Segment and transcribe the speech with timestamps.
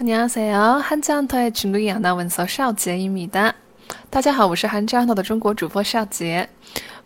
[0.00, 3.52] 안녕하세요，한자한터의 중국어아나운서邵杰입니다
[4.10, 6.48] 大家好，我是韩之安的中国主播邵杰。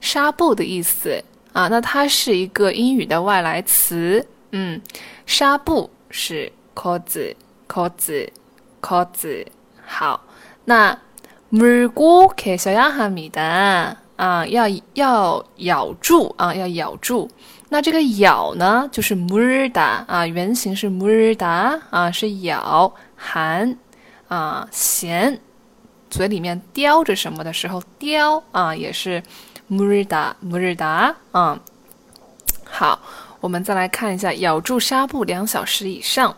[0.00, 1.22] 纱布的意思
[1.52, 1.68] 啊。
[1.68, 4.26] 那它是一个英语的外来词。
[4.52, 4.80] 嗯，
[5.26, 9.46] 纱布是 “cos”，“cos”，“cos”。
[9.86, 10.24] 好，
[10.64, 10.98] 那
[11.50, 17.28] 물고계셔야합니다啊，要要咬住啊，要咬住。
[17.68, 23.76] 那这个咬呢，就是 murda 啊，原型是 murda 啊，是咬含
[24.28, 25.38] 啊咸，
[26.08, 29.22] 嘴里面叼着什么的时候叼啊，也是
[29.70, 31.60] murda murda 啊。
[32.64, 33.00] 好，
[33.40, 36.34] 我们再来看一下，咬住纱布两小时以上。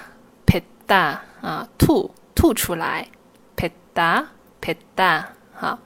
[0.46, 3.10] 뱉다啊，吐，吐出来，
[3.58, 4.28] 뱉 다，
[4.62, 5.26] 뱉 다。
[5.58, 5.80] 好，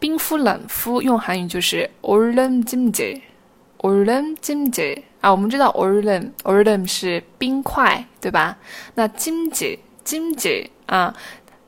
[0.04, 8.58] 冰敷冷敷用韩语就是 orlam jimje，orlam jimje 啊，我们知道 orlam orlam 是冰块，对吧？
[8.96, 11.16] 那 jimje jimje 啊，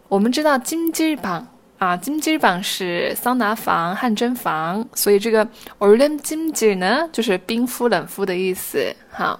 [0.10, 1.48] 我们知道 jimje 棒。
[1.78, 5.48] 啊，金鸡房是桑拿房、汗蒸房，所以这个
[5.80, 8.94] orlam 金鸡呢，就是冰敷、冷敷的意思。
[9.12, 9.40] 好，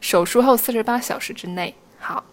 [0.00, 1.74] 手术后四十八小时之内。
[1.98, 2.24] 好。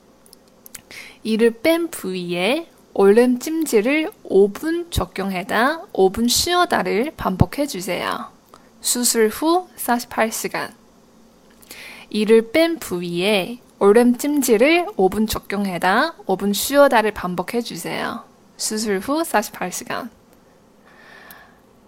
[1.24, 8.32] 이를 뺀 부위에 얼른 찜질을 5분 적용해다 5분 쉬어다를 반복해 주세요.
[8.80, 10.72] 수술 후 48시간.
[12.10, 18.24] 이를 뺀 부위에 얼음 찜질을 5분 적용해다 5분 쉬어다를 반복해 주세요.
[18.58, 20.10] 수술 후 48시간.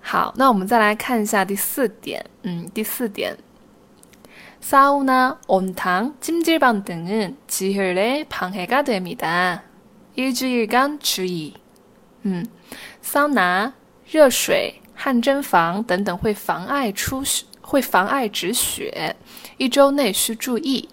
[0.02, 2.24] 好，那我们再来看一下第四点。
[2.44, 3.38] 嗯，第四点，
[4.62, 9.64] 사우나, 온탕, 찜질방 등은 지혈에 방해가 됩니다.
[10.16, 11.54] 일주일간 주의.
[12.24, 12.46] 嗯，
[13.02, 13.74] 桑拿、
[14.12, 17.24] 热水、汗蒸房等等会妨碍出
[18.54, 19.16] 血，
[19.58, 20.90] 一周内需注意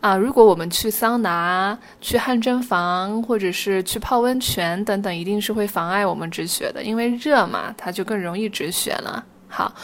[0.00, 0.16] 啊。
[0.16, 9.24] 如果我们去桑拿、去汗蒸房或者是去泡温泉等等，一定是会妨碍我们止血的，因为热嘛，它就更容易止血了。
[9.48, 9.74] 好，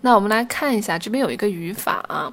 [0.00, 2.32] 那我们来看一下，这边有一个语法啊，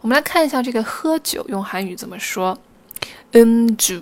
[0.00, 2.56] 我们来看一下这个喝酒用韩语怎么说，
[3.32, 4.00] 嗯酒，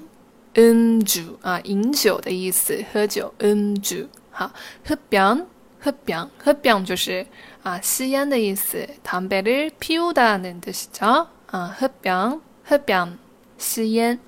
[0.54, 4.06] 嗯酒啊，饮酒的意思，喝酒，嗯酒。
[4.30, 4.52] 好，
[4.84, 5.46] 喝병
[5.80, 7.26] 喝병喝병就是
[7.62, 13.16] 啊吸烟的意思，담배를피우다는뜻이죠啊，喝병喝병
[13.56, 14.18] 吸烟。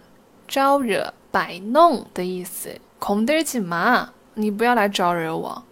[0.47, 2.81] 招惹、摆弄的意思。
[2.99, 5.65] 空的几嘛，你不要来招惹我。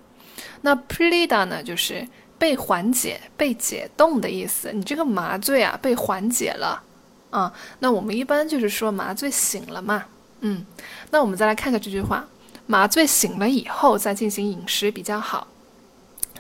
[0.62, 2.07] 那 prida 呢，就是
[2.38, 4.71] 被缓解、被解冻的意思。
[4.74, 6.83] 你这个麻醉啊，被缓解了
[7.29, 7.53] 啊。
[7.79, 10.05] 那我们一般就是说麻醉醒了嘛。
[10.41, 10.65] 嗯，
[11.12, 12.27] 那我们再来看看这句话：
[12.65, 15.47] 麻醉醒了以后再进行饮食比较好。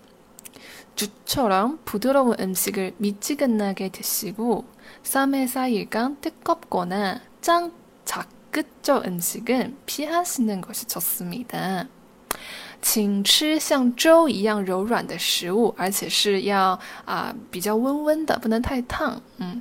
[0.95, 4.65] 쭈처럼 부드러운 음식을 미지근하게 드시고
[5.03, 7.73] 3회 4일간 뜨겁거나 짱
[8.05, 11.89] 자극적 음식은 피하시는 것이 좋습니다.
[12.83, 19.21] 请吃像粥一样柔软的食物，而且是要啊比较温温的，不能太烫。
[19.39, 19.61] 嗯，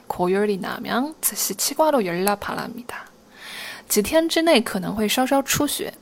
[0.10, 3.06] 고열이 나면 즉시 치과로 연락 바랍니다.
[3.88, 5.92] 几天之内可能会稍稍出血，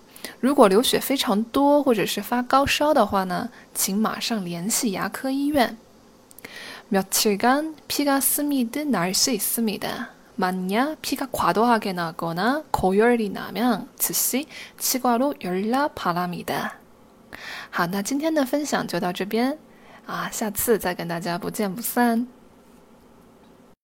[0.41, 5.77] 如果流血非常多或者是发高烧的话呢，请马上联系牙科医院。
[6.89, 10.11] 며칠간 피가 스미듯 날 수 있습니다.
[10.37, 14.47] 만약 피가 과도하게 나거나 고열이 나면 즉시
[14.79, 16.79] 치과로 연락 바랍니다.
[17.71, 19.59] 好，那今天的分享就到这边
[20.07, 22.27] 啊，下次再跟大家不见不散。